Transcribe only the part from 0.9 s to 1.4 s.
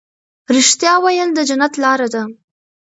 ویل د